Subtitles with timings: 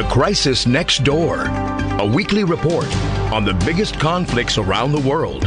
[0.00, 1.44] The Crisis Next Door,
[1.98, 2.86] a weekly report
[3.34, 5.44] on the biggest conflicts around the world.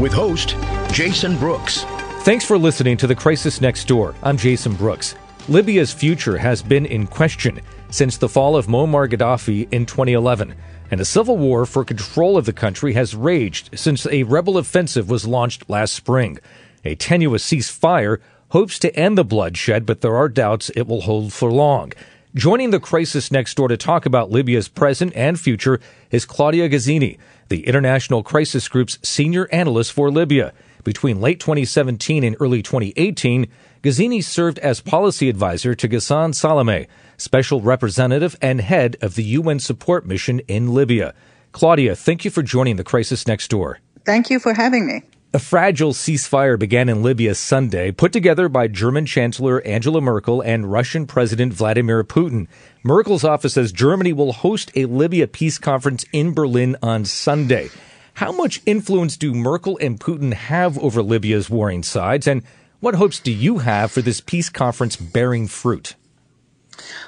[0.00, 0.56] With host
[0.90, 1.84] Jason Brooks.
[2.22, 4.14] Thanks for listening to The Crisis Next Door.
[4.22, 5.16] I'm Jason Brooks.
[5.50, 10.54] Libya's future has been in question since the fall of Muammar Gaddafi in 2011,
[10.90, 15.10] and a civil war for control of the country has raged since a rebel offensive
[15.10, 16.38] was launched last spring.
[16.86, 18.16] A tenuous ceasefire
[18.48, 21.92] hopes to end the bloodshed, but there are doubts it will hold for long.
[22.36, 25.78] Joining the crisis next door to talk about Libya's present and future
[26.10, 27.16] is Claudia Gazzini,
[27.48, 30.52] the International Crisis Group's senior analyst for Libya.
[30.82, 33.46] Between late 2017 and early 2018,
[33.84, 39.60] Gazzini served as policy advisor to Ghassan Salameh, special representative and head of the UN
[39.60, 41.14] support mission in Libya.
[41.52, 43.78] Claudia, thank you for joining the Crisis Next Door.
[44.04, 45.02] Thank you for having me.
[45.34, 50.70] A fragile ceasefire began in Libya Sunday, put together by German Chancellor Angela Merkel and
[50.70, 52.46] Russian President Vladimir Putin.
[52.84, 57.68] Merkel's office says Germany will host a Libya peace conference in Berlin on Sunday.
[58.12, 62.44] How much influence do Merkel and Putin have over Libya's warring sides, and
[62.78, 65.96] what hopes do you have for this peace conference bearing fruit?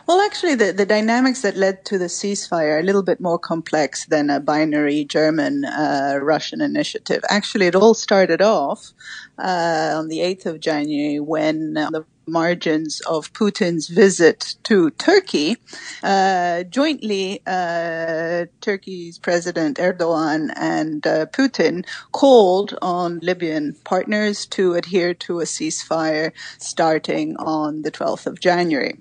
[0.07, 3.39] Well, actually, the, the dynamics that led to the ceasefire are a little bit more
[3.39, 7.23] complex than a binary German uh, Russian initiative.
[7.29, 8.93] Actually, it all started off
[9.39, 15.57] uh, on the 8th of January when uh, the margins of Putin's visit to Turkey,
[16.03, 25.15] uh, jointly, uh, Turkey's President Erdogan and uh, Putin called on Libyan partners to adhere
[25.15, 28.99] to a ceasefire starting on the 12th of January.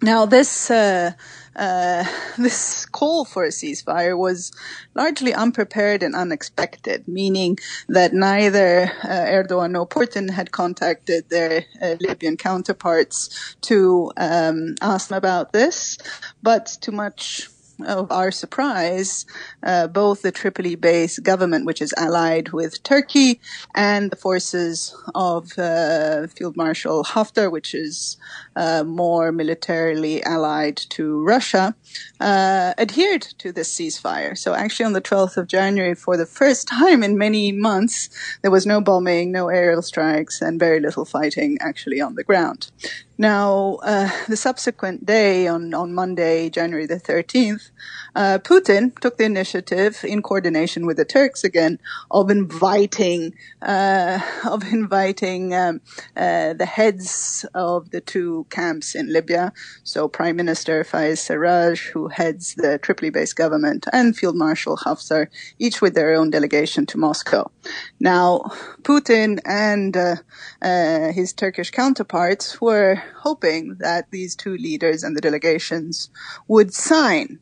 [0.00, 1.12] Now, this uh,
[1.56, 2.04] uh,
[2.38, 4.52] this call for a ceasefire was
[4.94, 11.96] largely unprepared and unexpected, meaning that neither uh, Erdogan nor Putin had contacted their uh,
[12.00, 15.98] Libyan counterparts to um, ask them about this,
[16.42, 17.48] but to much
[17.86, 19.26] of our surprise,
[19.62, 23.40] uh, both the Tripoli-based government, which is allied with Turkey,
[23.74, 28.16] and the forces of uh, Field Marshal Haftar, which is
[28.56, 31.74] uh, more militarily allied to Russia,
[32.20, 34.36] uh, adhered to this ceasefire.
[34.36, 38.08] So actually, on the 12th of January, for the first time in many months,
[38.42, 42.70] there was no bombing, no aerial strikes, and very little fighting actually on the ground.
[43.20, 47.72] Now, uh, the subsequent day, on, on Monday, January the 13th,
[48.14, 51.80] uh, Putin took the initiative in coordination with the Turks again
[52.12, 55.80] of inviting, uh, of inviting um,
[56.16, 59.52] uh, the heads of the two camps in Libya.
[59.82, 65.26] So Prime Minister Fayez Sarraj, who heads the Tripoli-based government, and Field Marshal Haftar,
[65.58, 67.50] each with their own delegation to Moscow.
[67.98, 68.42] Now,
[68.82, 70.16] Putin and uh,
[70.62, 76.10] uh, his Turkish counterparts were hoping that these two leaders and the delegations
[76.46, 77.38] would sign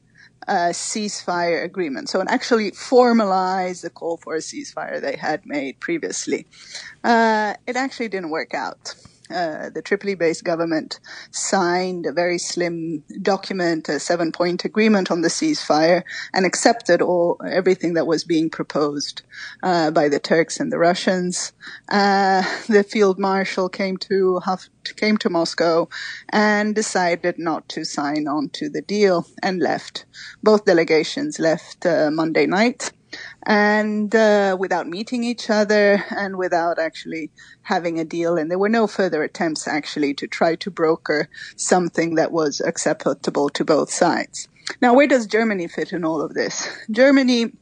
[0.49, 2.09] a ceasefire agreement.
[2.09, 6.47] So, and actually formalize the call for a ceasefire they had made previously.
[7.03, 8.95] Uh, it actually didn't work out.
[9.31, 11.01] Uh, the Tripoli-based government
[11.31, 17.95] signed a very slim document, a seven-point agreement on the ceasefire, and accepted all everything
[17.95, 19.23] that was being proposed
[19.63, 21.53] uh, by the Turks and the Russians.
[21.89, 24.41] Uh, the field marshal came to
[24.97, 25.89] came to Moscow
[26.31, 30.05] and decided not to sign on to the deal and left.
[30.43, 32.93] Both delegations left uh, Monday night
[33.45, 37.31] and uh, without meeting each other and without actually
[37.63, 38.37] having a deal.
[38.37, 43.49] And there were no further attempts actually to try to broker something that was acceptable
[43.51, 44.49] to both sides.
[44.83, 46.69] Now, where does Germany fit in all of this?
[46.91, 47.53] Germany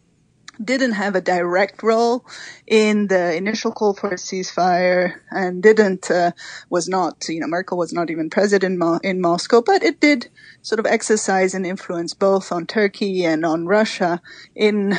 [0.62, 2.24] didn't have a direct role
[2.66, 6.32] in the initial call for a ceasefire and didn't uh,
[6.70, 10.28] was not you know Merkel was not even president in Moscow but it did
[10.62, 14.20] sort of exercise an influence both on Turkey and on Russia
[14.54, 14.96] in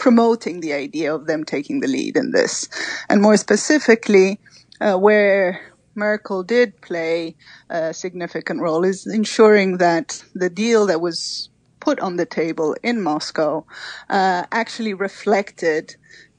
[0.00, 2.68] promoting the idea of them taking the lead in this.
[3.10, 4.40] And more specifically,
[4.80, 5.60] uh, where
[5.94, 7.36] Merkel did play
[7.68, 11.50] a significant role is ensuring that the deal that was
[11.80, 13.66] put on the table in Moscow
[14.08, 15.96] uh, actually reflected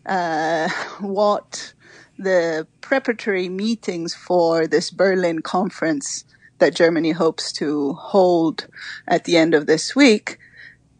[0.07, 0.67] uh,
[0.99, 1.75] what
[2.17, 6.25] the preparatory meetings for this Berlin conference
[6.57, 8.67] that Germany hopes to hold
[9.07, 10.39] at the end of this week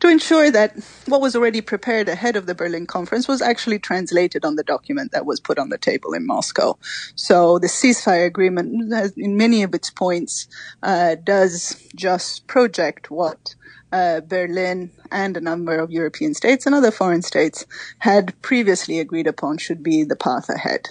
[0.02, 0.76] to ensure that
[1.06, 5.12] what was already prepared ahead of the Berlin conference was actually translated on the document
[5.12, 6.78] that was put on the table in Moscow.
[7.16, 10.48] So the ceasefire agreement, in many of its points,
[10.84, 13.56] uh, does just project what
[13.92, 17.66] uh, Berlin and a number of European states and other foreign states
[18.00, 20.90] had previously agreed upon should be the path ahead.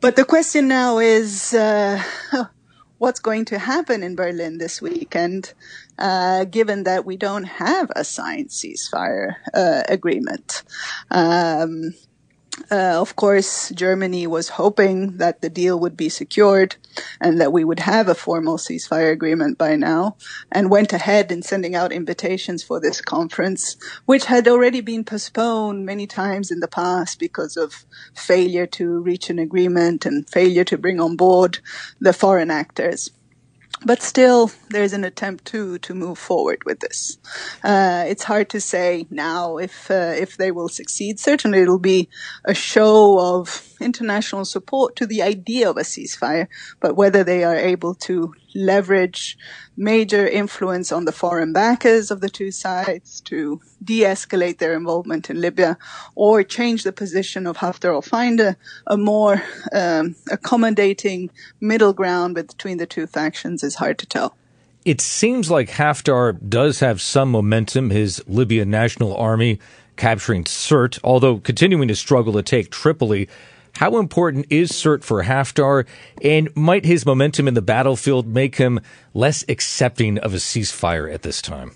[0.00, 2.02] But the question now is, uh,
[2.98, 5.54] what's going to happen in Berlin this weekend,
[5.98, 10.62] uh, given that we don't have a signed ceasefire uh, agreement.
[11.10, 11.94] Um,
[12.70, 16.76] uh, of course, Germany was hoping that the deal would be secured
[17.20, 20.16] and that we would have a formal ceasefire agreement by now,
[20.50, 23.76] and went ahead in sending out invitations for this conference,
[24.06, 29.28] which had already been postponed many times in the past because of failure to reach
[29.28, 31.58] an agreement and failure to bring on board
[32.00, 33.10] the foreign actors
[33.86, 37.18] but still, there's an attempt to to move forward with this.
[37.62, 41.20] Uh, it's hard to say now if uh, if they will succeed.
[41.20, 42.08] Certainly, it'll be
[42.44, 46.48] a show of international support to the idea of a ceasefire,
[46.80, 49.36] but whether they are able to leverage
[49.76, 55.40] major influence on the foreign backers of the two sides to de-escalate their involvement in
[55.40, 55.76] Libya
[56.14, 58.56] or change the position of Haftar or find a,
[58.86, 59.42] a more
[59.72, 61.30] um, accommodating
[61.60, 64.36] middle ground between the two factions is hard to tell.
[64.84, 69.58] It seems like Haftar does have some momentum, his Libyan National Army
[69.96, 73.28] capturing Sirte, although continuing to struggle to take Tripoli.
[73.76, 75.86] How important is Sirte for Haftar,
[76.22, 78.80] and might his momentum in the battlefield make him
[79.12, 81.72] less accepting of a ceasefire at this time?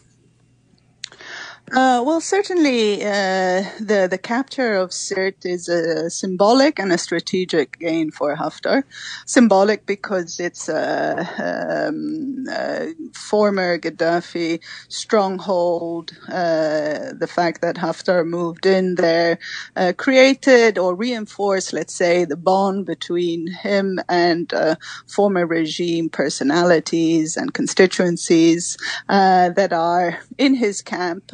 [1.72, 7.78] Uh, well, certainly uh, the the capture of Sirte is a symbolic and a strategic
[7.78, 8.82] gain for Haftar.
[9.25, 16.11] Symbolic because it's a, um, a former Gaddafi stronghold.
[16.28, 19.38] Uh, the fact that Haftar moved in there
[19.76, 24.75] uh, created or reinforced, let's say, the bond between him and uh,
[25.06, 28.76] former regime personalities and constituencies
[29.08, 31.31] uh, that are in his camp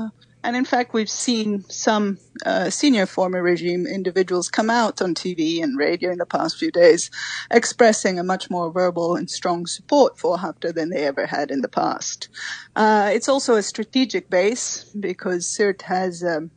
[0.46, 5.60] and in fact, we've seen some uh, senior former regime individuals come out on TV
[5.60, 7.10] and radio in the past few days
[7.50, 11.62] expressing a much more verbal and strong support for Haftar than they ever had in
[11.62, 12.28] the past.
[12.76, 16.52] Uh, it's also a strategic base because Sirte has um,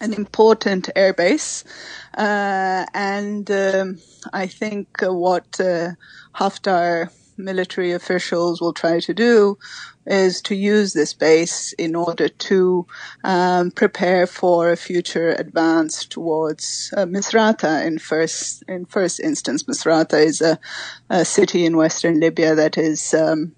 [0.00, 1.64] an important air base.
[2.16, 3.98] Uh, and um,
[4.32, 5.94] I think what uh,
[6.36, 9.58] Haftar military officials will try to do
[10.06, 12.86] is to use this base in order to
[13.24, 17.84] um, prepare for a future advance towards uh, Misrata.
[17.84, 20.58] In first, in first instance, Misrata is a,
[21.10, 23.14] a city in western Libya that is.
[23.14, 23.54] Um,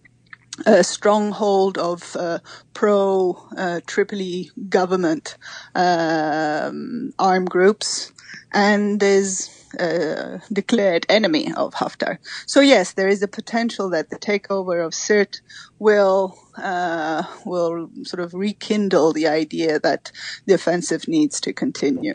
[0.67, 2.41] a stronghold of uh,
[2.75, 5.37] pro uh, Tripoli government
[5.77, 8.13] um, armed groups
[8.53, 12.19] and is uh, declared enemy of Haftar.
[12.47, 15.41] So yes, there is a potential that the takeover of Sirte
[15.79, 20.11] will uh, will sort of rekindle the idea that
[20.47, 22.15] the offensive needs to continue.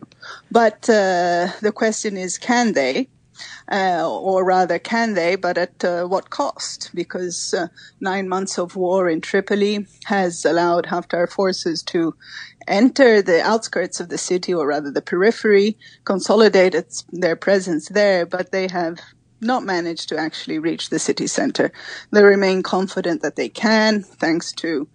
[0.52, 3.08] But uh, the question is, can they?
[3.72, 5.36] Uh, or rather, can they?
[5.36, 6.92] But at uh, what cost?
[6.94, 7.68] Because uh,
[8.00, 12.14] nine months of war in Tripoli has allowed Haftar forces to
[12.67, 16.75] enter the outskirts of the city, or rather the periphery, consolidate
[17.12, 19.00] their presence there, but they have
[19.41, 21.72] not managed to actually reach the city center.
[22.12, 24.88] They remain confident that they can, thanks to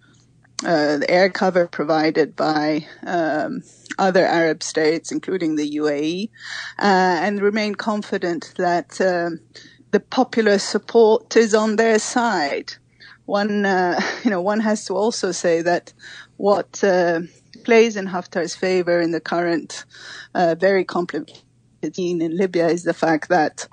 [0.65, 3.61] uh, the air cover provided by um,
[3.97, 6.29] other Arab states, including the UAE,
[6.79, 9.39] uh, and remain confident that um,
[9.91, 12.73] the popular support is on their side.
[13.25, 15.93] One, uh, you know, one has to also say that
[16.37, 17.21] what uh,
[17.63, 19.85] plays in Haftar's favor in the current
[20.33, 21.43] uh, very complicated
[21.93, 23.67] scene in Libya is the fact that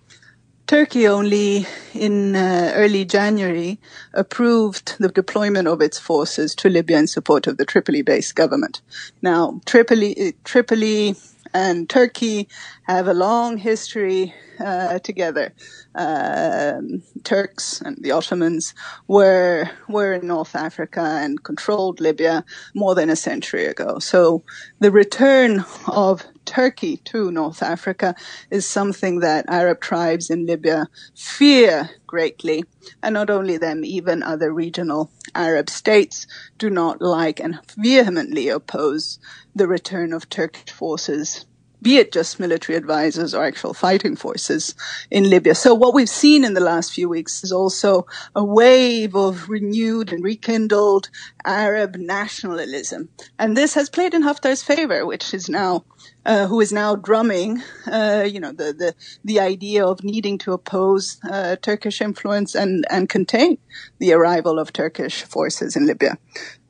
[0.66, 1.64] Turkey only
[1.94, 3.78] in uh, early January
[4.12, 8.80] approved the deployment of its forces to Libya in support of the Tripoli-based government.
[9.22, 11.14] Now, Tripoli, Tripoli
[11.56, 12.48] and Turkey
[12.82, 15.54] have a long history uh, together.
[15.94, 18.74] Um, Turks and the Ottomans
[19.08, 22.44] were were in North Africa and controlled Libya
[22.74, 23.98] more than a century ago.
[23.98, 24.42] So
[24.80, 28.14] the return of Turkey to North Africa
[28.50, 32.64] is something that Arab tribes in Libya fear greatly.
[33.02, 36.26] And not only them, even other regional Arab states
[36.56, 39.18] do not like and vehemently oppose
[39.54, 41.44] the return of Turkish forces
[41.82, 44.74] be it just military advisors or actual fighting forces
[45.10, 45.54] in Libya.
[45.54, 50.12] So what we've seen in the last few weeks is also a wave of renewed
[50.12, 51.10] and rekindled
[51.44, 53.08] Arab nationalism.
[53.38, 55.84] And this has played in Haftar's favor, which is now
[56.24, 60.52] uh, who is now drumming, uh, you know, the, the, the idea of needing to
[60.52, 63.58] oppose uh, Turkish influence and, and contain
[64.00, 66.18] the arrival of Turkish forces in Libya.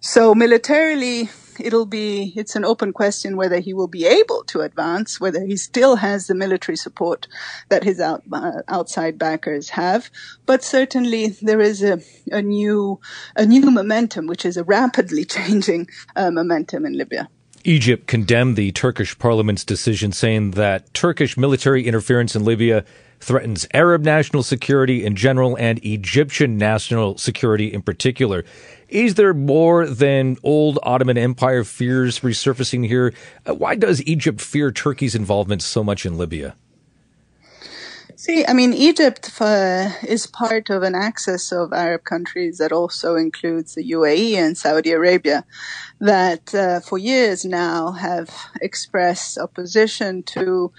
[0.01, 5.21] So militarily, it'll be, it's an open question whether he will be able to advance,
[5.21, 7.27] whether he still has the military support
[7.69, 10.11] that his out, uh, outside backers have.
[10.47, 13.01] But certainly there is a, a new,
[13.35, 17.29] a new momentum, which is a rapidly changing uh, momentum in Libya.
[17.65, 22.85] Egypt condemned the Turkish parliament's decision, saying that Turkish military interference in Libya
[23.19, 28.45] threatens Arab national security in general and Egyptian national security in particular.
[28.89, 33.13] Is there more than old Ottoman Empire fears resurfacing here?
[33.45, 36.55] Uh, why does Egypt fear Turkey's involvement so much in Libya?
[38.19, 43.15] See, I mean, Egypt uh, is part of an axis of Arab countries that also
[43.15, 45.45] includes the UAE and Saudi Arabia
[46.01, 48.31] that uh, for years now have
[48.63, 50.73] expressed opposition to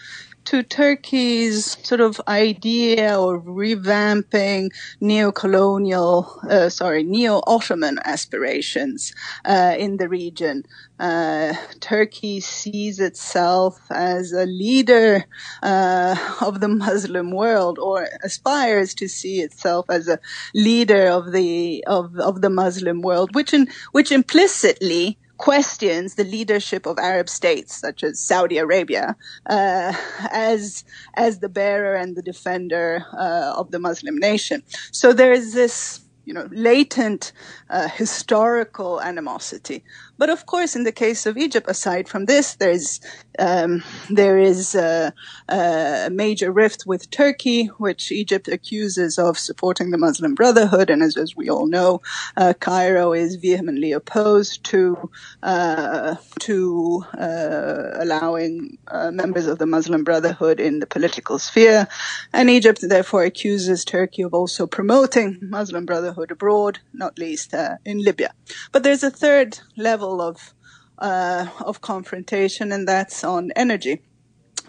[0.48, 4.70] to Turkey's sort of idea of revamping
[5.02, 9.14] neo-colonial, uh, sorry, neo-Ottoman aspirations
[9.44, 10.64] uh, in the region.
[11.00, 15.26] Uh, Turkey sees itself as a leader
[15.64, 20.18] uh, of the Muslim world, or aspires to see itself as a
[20.56, 26.86] leader of the of of the Muslim world, which in, which implicitly questions the leadership
[26.86, 29.16] of Arab states such as Saudi Arabia
[29.50, 29.94] uh,
[30.32, 30.84] as
[31.16, 34.64] as the bearer and the defender uh, of the Muslim nation.
[34.92, 37.32] So there is this you know latent
[37.70, 39.84] uh, historical animosity
[40.18, 43.00] but of course, in the case of Egypt, aside from this, there's
[43.40, 45.14] um, there is a,
[45.48, 51.18] a, major rift with Turkey, which Egypt accuses of supporting the Muslim Brotherhood, and as,
[51.18, 52.02] as we all know,
[52.36, 55.12] uh, Cairo is vehemently opposed to
[55.44, 61.88] uh, to uh, allowing uh, members of the Muslim Brotherhood in the political sphere,
[62.34, 68.04] and Egypt therefore accuses Turkey of also promoting Muslim Brotherhood abroad, not least uh, in
[68.04, 68.34] Libya.
[68.72, 70.54] But there's a third level level of
[71.00, 74.02] uh, of confrontation, and that's on energy.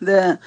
[0.01, 0.39] The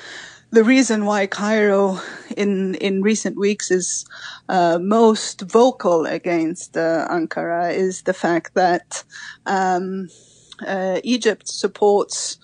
[0.52, 2.00] the reason why Cairo
[2.38, 4.06] in in recent weeks is
[4.50, 9.04] uh, most vocal against uh, Ankara is the fact that
[9.46, 10.10] um,
[10.68, 12.38] uh, Egypt supports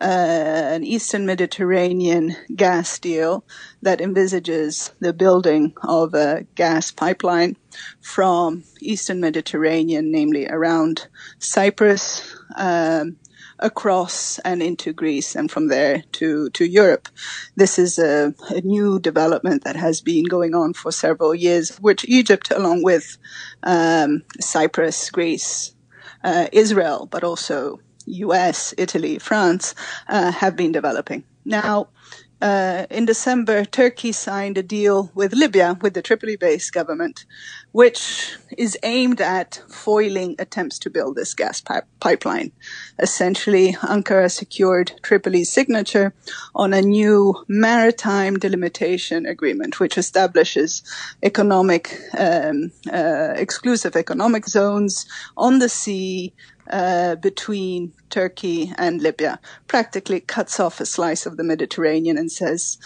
[0.00, 3.44] uh, an Eastern Mediterranean gas deal
[3.82, 7.56] that envisages the building of a gas pipeline
[8.00, 13.16] from Eastern Mediterranean, namely around Cyprus, um,
[13.58, 17.08] across and into Greece and from there to, to Europe.
[17.56, 22.04] This is a, a, new development that has been going on for several years, which
[22.08, 23.18] Egypt, along with
[23.64, 25.74] um, Cyprus, Greece,
[26.22, 29.74] uh, Israel, but also US, Italy, France
[30.08, 31.24] uh, have been developing.
[31.44, 31.88] Now,
[32.40, 37.26] uh, in December, Turkey signed a deal with Libya, with the Tripoli-based government,
[37.72, 42.52] which is aimed at foiling attempts to build this gas pi- pipeline.
[43.00, 46.14] Essentially, Ankara secured Tripoli's signature
[46.54, 50.82] on a new maritime delimitation agreement, which establishes
[51.24, 56.32] economic, um, uh, exclusive economic zones on the sea
[56.70, 62.78] uh, between Turkey and Libya, practically cuts off a slice of the Mediterranean and says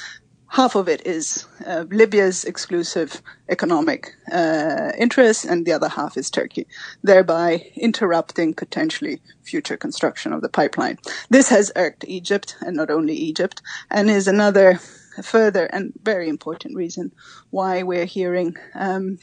[0.53, 6.31] half of it is uh, Libya's exclusive economic uh, interest, and the other half is
[6.31, 6.67] Turkey,
[7.03, 10.99] thereby interrupting potentially future construction of the pipeline.
[11.31, 14.79] This has irked Egypt, and not only Egypt, and is another
[15.23, 17.13] further and very important reason
[17.51, 19.19] why we're hearing um,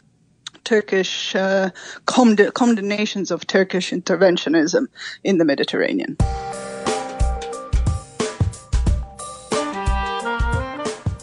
[0.63, 1.69] Turkish uh,
[2.05, 4.87] condemnations of Turkish interventionism
[5.23, 6.17] in the Mediterranean.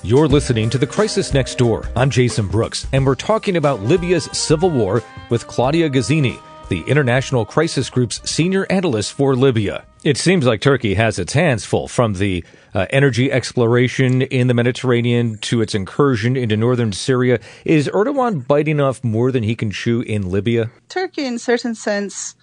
[0.07, 1.89] You're listening to The Crisis Next Door.
[1.97, 6.39] I'm Jason Brooks, and we're talking about Libya's civil war with Claudia Gazzini,
[6.69, 9.85] the International Crisis Group's senior analyst for Libya.
[10.05, 12.45] It seems like Turkey has its hands full from the
[12.75, 17.41] uh, energy exploration in the Mediterranean to its incursion into northern Syria.
[17.65, 20.71] Is Erdogan biting off more than he can chew in Libya?
[20.89, 22.35] Turkey, in certain sense,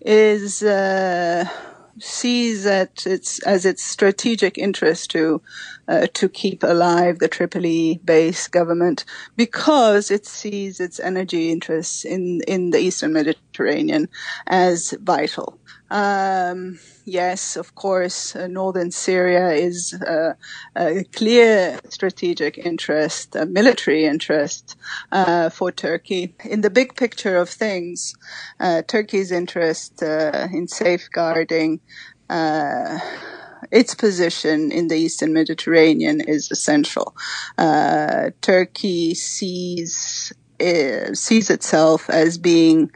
[0.00, 0.62] is.
[0.62, 1.46] Uh
[2.00, 5.42] sees that it's as its strategic interest to
[5.88, 9.04] uh, to keep alive the Tripoli based government
[9.36, 14.08] because it sees its energy interests in, in the Eastern Mediterranean
[14.46, 15.58] as vital.
[15.90, 20.34] Um, yes, of course, uh, northern Syria is uh,
[20.76, 24.76] a clear strategic interest, a military interest
[25.12, 26.34] uh, for Turkey.
[26.44, 28.14] In the big picture of things,
[28.60, 31.80] uh, Turkey's interest uh, in safeguarding
[32.28, 32.98] uh,
[33.70, 37.14] its position in the Eastern Mediterranean is essential.
[38.40, 40.32] Turkey sees
[41.14, 42.90] sees itself as being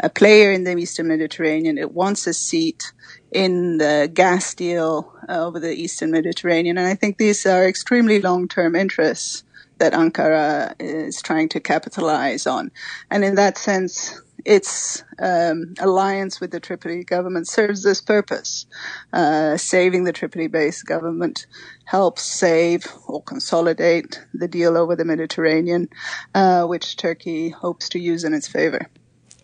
[0.00, 1.78] a player in the Eastern Mediterranean.
[1.78, 2.92] It wants a seat
[3.32, 6.76] in the gas deal uh, over the Eastern Mediterranean.
[6.78, 9.44] And I think these are extremely long-term interests
[9.78, 12.70] that Ankara is trying to capitalize on.
[13.10, 18.66] And in that sense, its um, alliance with the Tripoli government serves this purpose.
[19.12, 21.46] Uh, saving the Tripoli-based government
[21.84, 25.88] helps save or consolidate the deal over the Mediterranean,
[26.34, 28.88] uh, which Turkey hopes to use in its favor.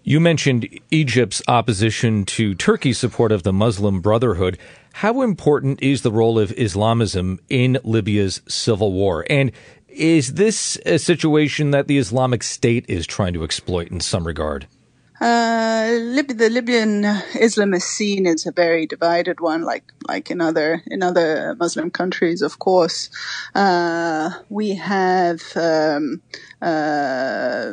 [0.04, 4.56] You mentioned Egypt's opposition to Turkey's support of the Muslim Brotherhood.
[4.94, 9.24] How important is the role of Islamism in Libya's civil war?
[9.28, 9.50] And
[9.88, 14.66] is this a situation that the Islamic State is trying to exploit in some regard?
[15.22, 17.02] Uh, Lib- the Libyan
[17.46, 22.42] Islamist scene is a very divided one, like like in other in other Muslim countries.
[22.42, 23.10] Of course,
[23.54, 26.22] uh, we have um,
[26.60, 27.72] uh,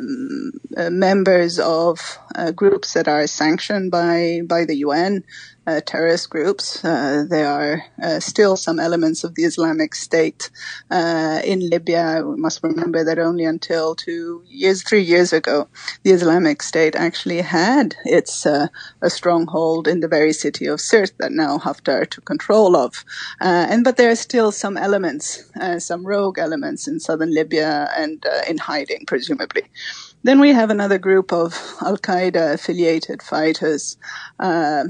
[0.90, 5.24] members of uh, groups that are sanctioned by by the UN
[5.66, 6.84] uh, terrorist groups.
[6.84, 10.50] Uh, there are uh, still some elements of the Islamic State
[10.90, 12.22] uh, in Libya.
[12.24, 15.68] We must remember that only until two years, three years ago,
[16.02, 18.68] the Islamic State actually had its uh,
[19.00, 23.04] a stronghold in the very city of Sirte that now Haftar control of.
[23.40, 27.90] Uh, and but there are still some elements, uh, some rogue elements in southern Libya
[27.96, 29.62] and uh, in hiding, presumably.
[30.22, 33.96] Then we have another group of Al Qaeda affiliated fighters.
[34.38, 34.84] Uh,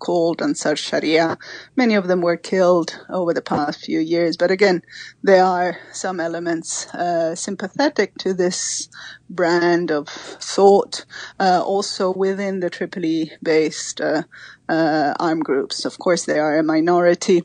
[0.00, 1.38] Called Ansar Sharia.
[1.76, 4.82] Many of them were killed over the past few years, but again,
[5.22, 8.88] there are some elements uh, sympathetic to this
[9.28, 11.04] brand of thought,
[11.38, 14.22] uh, also within the Tripoli-based uh,
[14.68, 15.84] uh, armed groups.
[15.84, 17.44] Of course, they are a minority.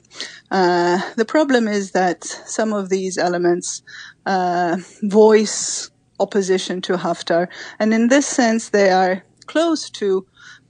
[0.49, 3.83] Uh, the problem is that some of these elements
[4.25, 7.47] uh, voice opposition to Haftar,
[7.79, 10.25] and in this sense, they are close to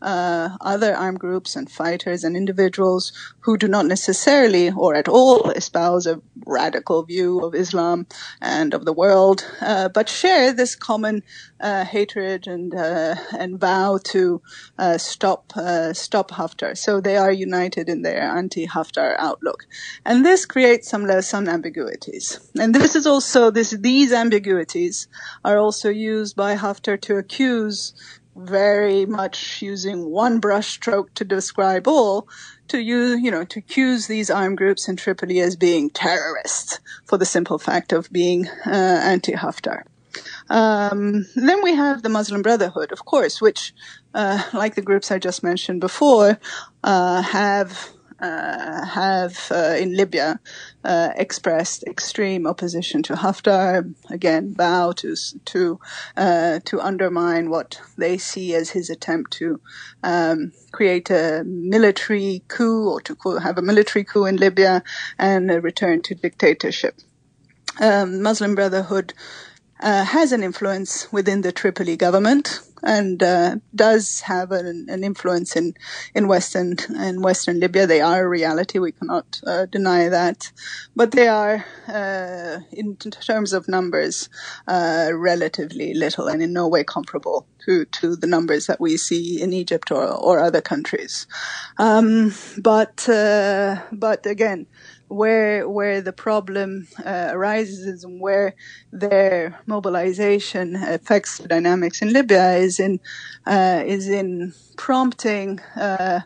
[0.05, 5.49] uh, other armed groups and fighters and individuals who do not necessarily or at all
[5.49, 8.05] espouse a radical view of Islam
[8.39, 11.23] and of the world, uh, but share this common
[11.59, 14.41] uh, hatred and uh, and vow to
[14.77, 16.77] uh, stop uh, stop Haftar.
[16.77, 19.65] So they are united in their anti-Haftar outlook,
[20.05, 22.39] and this creates some some ambiguities.
[22.59, 25.07] And this is also this these ambiguities
[25.43, 27.93] are also used by Haftar to accuse
[28.35, 32.27] very much using one brushstroke to describe all,
[32.67, 37.17] to use, you know, to accuse these armed groups in Tripoli as being terrorists for
[37.17, 39.83] the simple fact of being uh, anti-Haftar.
[40.49, 43.73] Um, then we have the Muslim Brotherhood, of course, which,
[44.13, 46.39] uh, like the groups I just mentioned before,
[46.83, 47.89] uh, have
[48.85, 50.39] have uh, in Libya
[50.83, 53.93] uh, expressed extreme opposition to Haftar.
[54.09, 55.79] Again, vow to to
[56.17, 59.59] uh, to undermine what they see as his attempt to
[60.03, 64.83] um, create a military coup or to have a military coup in Libya
[65.17, 66.95] and a return to dictatorship.
[67.79, 69.13] Um, Muslim Brotherhood
[69.85, 75.55] uh, has an influence within the Tripoli government and uh, does have an, an, influence
[75.55, 75.73] in
[76.13, 77.85] in western in western Libya.
[77.85, 80.51] They are a reality; we cannot uh, deny that.
[80.95, 84.29] But they are, uh, in terms of numbers,
[84.67, 89.41] uh, relatively little, and in no way comparable to to the numbers that we see
[89.41, 91.27] in Egypt or or other countries.
[91.77, 94.65] Um, but uh, but again
[95.07, 98.55] where where the problem uh, arises and where
[98.91, 102.99] their mobilization affects the dynamics in Libya is in
[103.45, 106.21] uh, is in prompting uh,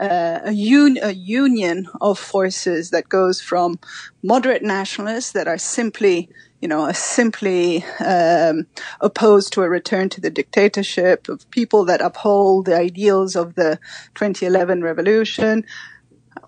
[0.00, 3.78] uh a, un- a union of forces that goes from
[4.22, 6.28] moderate nationalists that are simply
[6.64, 8.66] you know, simply um,
[9.02, 13.78] opposed to a return to the dictatorship, of people that uphold the ideals of the
[14.14, 15.66] 2011 revolution,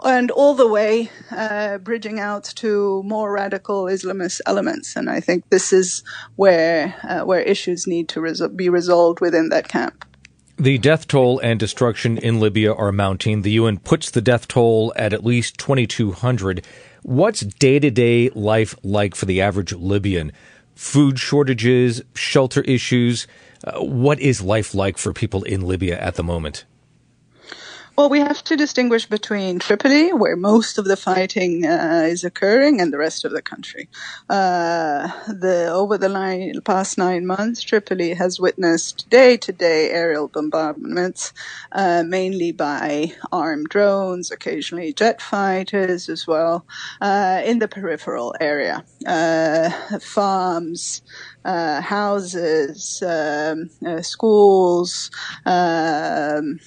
[0.04, 4.96] and all the way uh, bridging out to more radical Islamist elements.
[4.96, 6.02] And I think this is
[6.36, 10.04] where uh, where issues need to be resolved within that camp.
[10.58, 13.42] The death toll and destruction in Libya are mounting.
[13.42, 16.64] The UN puts the death toll at at least 2,200.
[17.02, 20.32] What's day to day life like for the average Libyan?
[20.74, 23.26] Food shortages, shelter issues.
[23.64, 26.64] Uh, what is life like for people in Libya at the moment?
[27.96, 32.78] Well, we have to distinguish between Tripoli, where most of the fighting uh, is occurring,
[32.78, 33.88] and the rest of the country.
[34.28, 41.32] Uh, the over the nine, past nine months, Tripoli has witnessed day-to-day aerial bombardments,
[41.72, 46.66] uh, mainly by armed drones, occasionally jet fighters as well,
[47.00, 48.84] uh, in the peripheral area.
[49.06, 51.00] Uh, farms,
[51.46, 55.10] uh, houses, um, uh, schools,
[55.46, 56.60] um,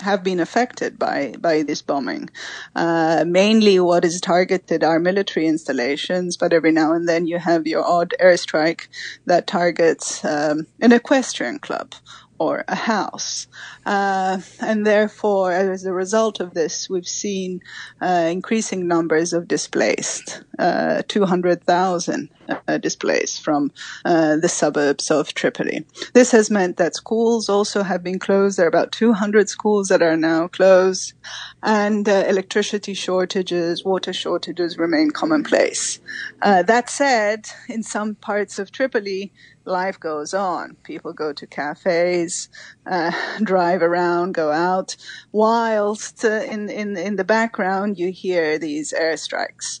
[0.00, 2.28] have been affected by by this bombing.
[2.74, 7.66] Uh, mainly, what is targeted are military installations, but every now and then you have
[7.66, 8.88] your odd airstrike
[9.26, 11.94] that targets um, an equestrian club
[12.38, 13.46] or a house.
[13.86, 17.60] Uh, and therefore, as a result of this, we've seen
[18.02, 23.70] uh, increasing numbers of displaced, uh, 200,000 uh, displaced from
[24.04, 25.86] uh, the suburbs of Tripoli.
[26.14, 28.58] This has meant that schools also have been closed.
[28.58, 31.12] There are about 200 schools that are now closed,
[31.62, 36.00] and uh, electricity shortages, water shortages remain commonplace.
[36.42, 39.32] that said, in some parts of Tripoli,
[39.66, 40.76] life goes on.
[40.82, 42.48] People go to cafes,
[42.86, 43.10] uh,
[43.78, 44.96] drive around, go out,
[45.32, 49.80] whilst uh, in, in, in the background you hear these airstrikes.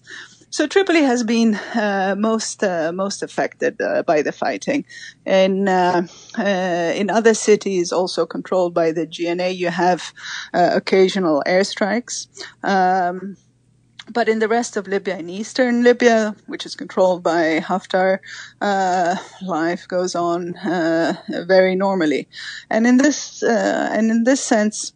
[0.50, 4.86] So Tripoli has been uh, most uh, most affected uh, by the fighting.
[5.26, 6.06] In uh,
[6.38, 10.14] in other cities, also controlled by the GNA, you have
[10.54, 12.28] occasional airstrikes.
[12.62, 13.36] Um,
[14.12, 18.18] but in the rest of Libya, in eastern Libya, which is controlled by Haftar,
[18.60, 21.14] uh, life goes on uh,
[21.46, 22.28] very normally.
[22.70, 24.92] And in this, uh, and in this sense,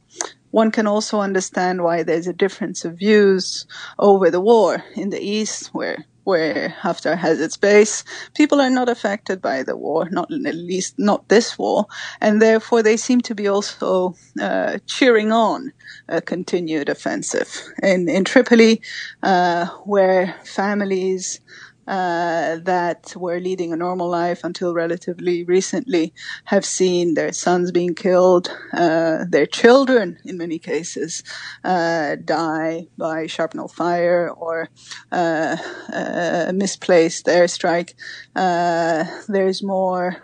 [0.51, 3.67] one can also understand why there's a difference of views
[3.99, 8.89] over the war in the east, where where Haftar has its base, people are not
[8.89, 11.87] affected by the war, not at least not this war,
[12.21, 15.73] and therefore they seem to be also uh, cheering on
[16.09, 17.49] a continued offensive.
[17.83, 18.81] In in Tripoli,
[19.23, 21.41] uh, where families
[21.87, 26.13] uh, that were leading a normal life until relatively recently
[26.45, 31.23] have seen their sons being killed, uh, their children, in many cases,
[31.65, 34.69] uh, die by shrapnel fire or
[35.11, 35.57] uh,
[35.93, 37.95] uh, misplaced airstrike.
[38.35, 40.17] There's more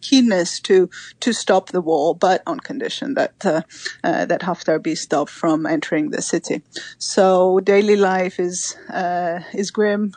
[0.00, 0.90] keenness to
[1.20, 6.22] to stop the wall, but on condition that that Haftar be stopped from entering the
[6.22, 6.62] city.
[6.98, 8.76] So daily life is
[9.54, 10.12] is grim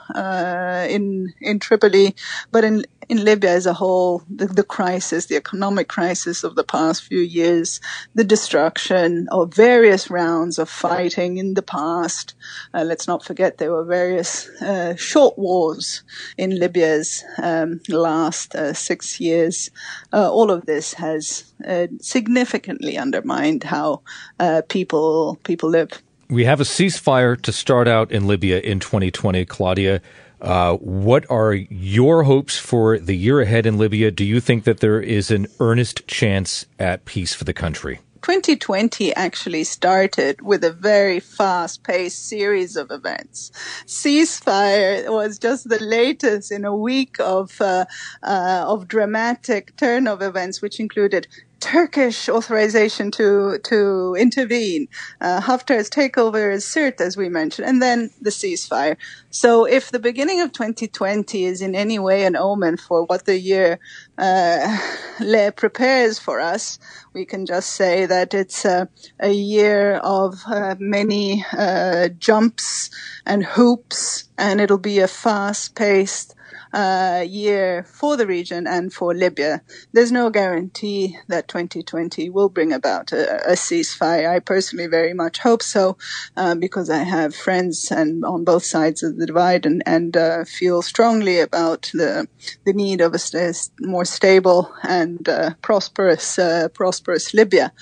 [0.87, 2.15] in in Tripoli,
[2.51, 6.63] but in in Libya as a whole, the, the, crisis, the economic crisis of the
[6.63, 7.81] past few years,
[8.13, 12.35] the destruction of various rounds of fighting in the past.
[12.71, 16.03] Uh, let's not forget there were various uh, short wars
[16.37, 19.71] in Libya's um, last uh, six years.
[20.13, 24.01] Uh, all of this has uh, significantly undermined how
[24.39, 26.03] uh, people people live.
[26.29, 29.99] We have a ceasefire to start out in Libya in 2020, Claudia.
[30.41, 34.12] Uh, what are your hopes for the year ahead in Libya?
[34.12, 37.99] Do you think that there is an earnest chance at peace for the country?
[38.21, 43.52] 2020 actually started with a very fast paced series of events.
[43.86, 47.86] Ceasefire was just the latest in a week of, uh,
[48.23, 51.28] uh, of dramatic turn of events, which included
[51.60, 54.88] Turkish authorization to to intervene,
[55.22, 58.98] uh, Haftar's takeover is Sirte, as we mentioned, and then the ceasefire.
[59.30, 63.39] So, if the beginning of 2020 is in any way an omen for what the
[63.39, 63.80] year
[64.17, 64.78] uh,
[65.56, 66.80] prepares for us,
[67.13, 72.89] we can just say that it's a, a year of uh, many uh, jumps
[73.26, 76.36] and hoops, and it'll be a fast-paced
[76.73, 79.62] uh, year for the region and for Libya.
[79.93, 84.29] There's no guarantee that 2020 will bring about a, a ceasefire.
[84.29, 85.97] I personally very much hope so,
[86.38, 90.45] uh, because I have friends and on both sides of the divide and, and uh,
[90.45, 92.27] feel strongly about the
[92.65, 97.73] the need of a st- more stable and uh, prosperous uh, prosperous Libya.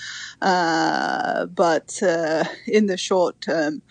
[0.42, 2.00] Uh, but
[2.66, 3.82] in the short term,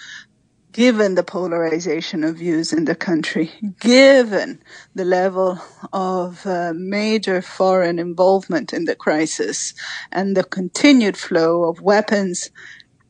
[0.78, 4.62] given the polarization of views in the country, given
[4.94, 5.60] the level
[5.92, 9.74] of uh, major foreign involvement in the crisis
[10.12, 12.52] and the continued flow of weapons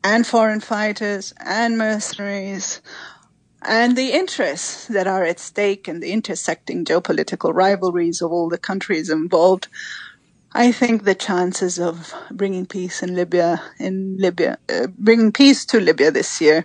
[0.02, 2.80] and foreign fighters and mercenaries
[3.60, 8.56] and the interests that are at stake and the intersecting geopolitical rivalries of all the
[8.56, 9.68] countries involved,
[10.54, 15.80] I think the chances of bringing peace in Libya, in Libya, uh, bringing peace to
[15.80, 16.64] Libya this year,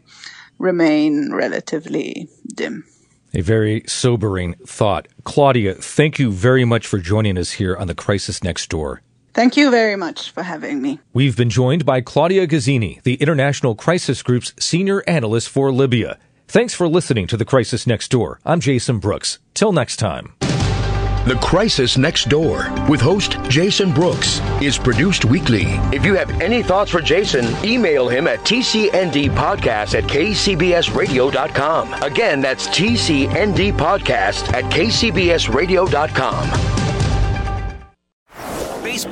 [0.63, 2.85] remain relatively dim.
[3.33, 5.07] A very sobering thought.
[5.23, 9.01] Claudia, thank you very much for joining us here on The Crisis Next Door.
[9.33, 10.99] Thank you very much for having me.
[11.11, 16.19] We've been joined by Claudia Gazzini, the International Crisis Group's senior analyst for Libya.
[16.47, 18.39] Thanks for listening to The Crisis Next Door.
[18.45, 19.39] I'm Jason Brooks.
[19.55, 20.33] Till next time.
[21.25, 25.63] The Crisis Next Door with host Jason Brooks is produced weekly.
[25.93, 31.93] If you have any thoughts for Jason, email him at tcndpodcast at kcbsradio.com.
[32.03, 36.82] Again, that's tcndpodcast at kcbsradio.com.